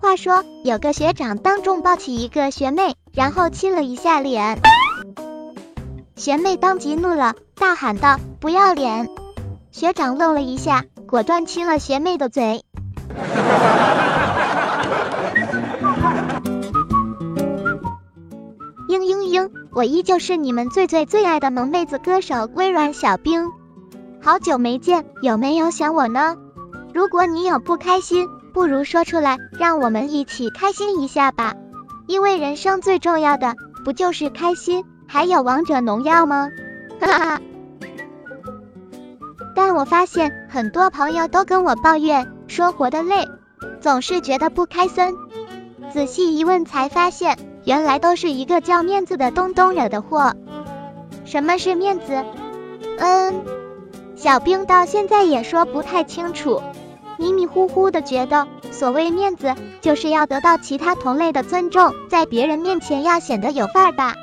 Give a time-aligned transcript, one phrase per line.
[0.00, 4.60] 话说，有个学长当众抱起一个学妹，然后亲了一下脸，
[6.14, 9.08] 学妹当即怒了，大喊道：“不要脸！”
[9.72, 12.64] 学长愣了一下，果断亲了学妹的嘴。
[18.86, 23.50] 嘤嘤嘤，我依旧是你们最最最爱的萌妹子歌手微软小冰，
[24.22, 26.36] 好久没见，有没有想我呢？
[26.94, 31.54] 如果你有不开心，不如说出来，让我们一起开心一下吧。
[32.06, 36.50] 因为人生最重要的不就是开心，还有王者农药吗？
[37.00, 37.40] 哈哈。
[39.56, 43.26] 但我发现很多朋友都跟我抱怨说活得累，
[43.80, 45.16] 总是觉得不开心。
[45.92, 50.32] 仔细一问才发现，原来都是一个叫面子的东东惹的祸。
[51.24, 52.24] 什么是面子？
[52.98, 53.42] 嗯，
[54.14, 56.62] 小兵到现在也说不太清楚。
[57.24, 64.14] 迷迷糊糊的觉得，所谓面子，就是要得到其他同类的尊重，在别人面前要显得有范儿吧。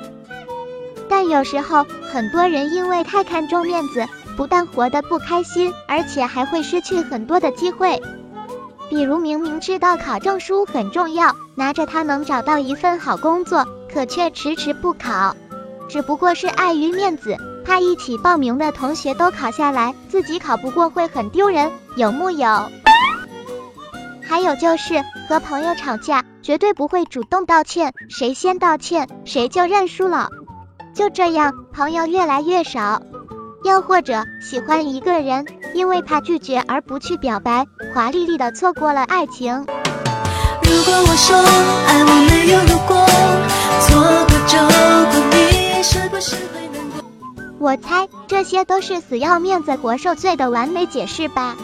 [1.08, 8.00] 但有时候，很多人因为太看重面子，不但活得不开心，而且还会失去很多的机会。
[8.88, 15.34] 比如明明知道考证书很重要，拿着它能找到一份好工作，可却迟迟不考，
[15.88, 17.36] 只不过是碍于面子。
[17.64, 22.46] 怕一起报名的同学都考下来，自己考不过会很丢人，有木有？
[24.42, 30.30] 还有就是和朋友吵架，绝对不会主动道歉，谁先道歉谁就认输了。
[30.92, 33.00] 就这样，朋友越来越少。
[33.62, 39.64] 又或者喜欢一个人，因为怕拒绝而不去表白，华丽丽的错过了爱情。
[40.64, 41.36] 如果我说
[41.86, 43.06] 爱我没有如果，
[43.86, 47.04] 错过就过，你是不是会难过？
[47.60, 51.54] 我猜这些都是死要面子活受罪的完美解释吧。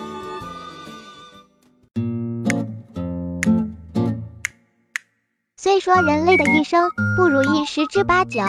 [5.60, 8.40] 虽说人类的一生不如意十之八九，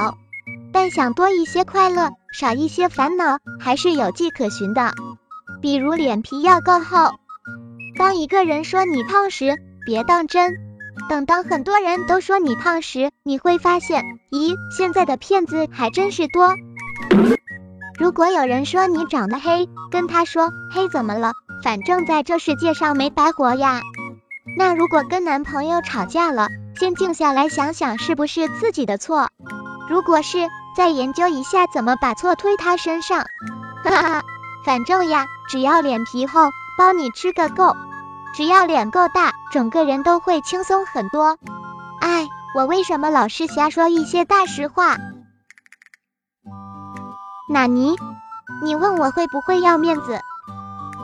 [0.72, 4.94] 但想多一些快乐，少一些烦恼，还是有迹可循的。
[5.60, 7.10] 比如脸皮要够厚。
[7.98, 9.56] 当一个人说你胖时，
[9.88, 10.52] 别当真；
[11.10, 16.54] 等到很多人都说你胖时，你会发现，咦，现在的骗子还真是多。
[17.98, 21.34] 如果有人说你长得黑，跟他说黑怎么了？
[21.64, 23.82] 反正在这世界上没白活呀。
[24.58, 26.48] 那如果跟男朋友吵架了，
[26.80, 29.28] 先静下来想想是不是自己的错。
[29.90, 30.48] 如果是，
[30.78, 33.26] 再研究一下怎么把错推他身上。
[33.84, 34.22] 哈哈，
[34.66, 36.40] 反正呀，只要脸皮厚，
[36.78, 37.76] 包你吃个够。
[38.34, 41.38] 只要脸够大，整个人都会轻松很多。
[42.00, 44.96] 哎，我为什么老是瞎说一些大实话？
[47.50, 47.98] 纳尼？
[48.64, 50.22] 你问我会不会要面子？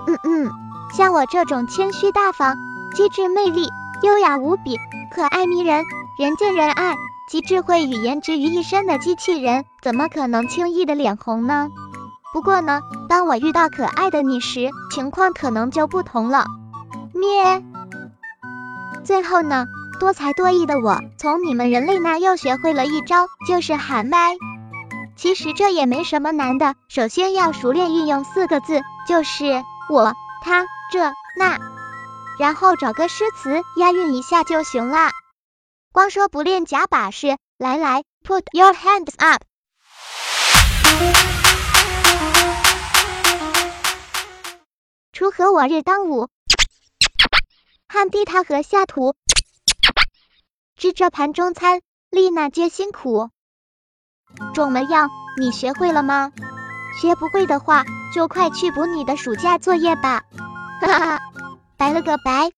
[0.07, 0.51] 嗯嗯，
[0.93, 2.55] 像我这种谦虚大方、
[2.93, 3.69] 机智魅力、
[4.03, 4.77] 优雅无比、
[5.11, 5.83] 可爱迷人、
[6.17, 6.95] 人见人爱、
[7.29, 11.69] 集智慧与颜值于一身的机器人，怎么可能轻易的脸红呢？
[12.33, 16.45] 不过呢，当我遇到可爱的你时，情况可能就不同了。
[17.13, 17.63] 咩。
[19.03, 19.67] 最后呢，
[19.99, 24.35] 多才多艺的我，从你们人类那又学会了一招，就是喊麦。
[25.15, 30.13] 其实这也没什么难的，首先要熟练运用四个字，就是我、
[30.43, 31.57] 他、这、那，
[32.37, 35.09] 然后找个诗词押韵一下就行了。
[35.95, 39.41] 光说不练假把式，来来，Put your hands up。
[45.13, 46.27] 锄禾我日当午，
[47.87, 49.15] 汗滴他禾下土，
[50.75, 51.79] 织这盘中餐，
[52.09, 53.29] 丽娜皆辛苦。
[54.53, 56.33] 种了样，你学会了吗？
[56.99, 60.23] 学不会的话，就快去补你的暑假作业吧。
[60.81, 61.19] 哈哈，
[61.77, 62.51] 拜了个拜。